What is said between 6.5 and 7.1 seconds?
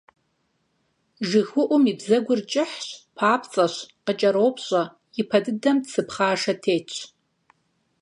тетщ.